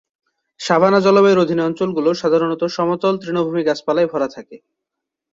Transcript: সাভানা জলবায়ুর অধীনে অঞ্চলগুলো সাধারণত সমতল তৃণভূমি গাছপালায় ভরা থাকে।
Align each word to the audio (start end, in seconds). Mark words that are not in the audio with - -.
সাভানা 0.59 0.99
জলবায়ুর 1.05 1.43
অধীনে 1.43 1.63
অঞ্চলগুলো 1.65 2.09
সাধারণত 2.21 2.61
সমতল 2.75 3.13
তৃণভূমি 3.21 3.61
গাছপালায় 3.67 4.09
ভরা 4.11 4.27
থাকে। 4.35 4.55